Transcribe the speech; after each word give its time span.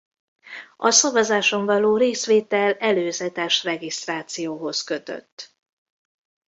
A 0.77 0.91
szavazáson 0.91 1.65
való 1.65 1.97
részvétel 1.97 2.73
előzetes 2.73 3.63
regisztrációhoz 3.63 4.81
kötött. 4.83 5.55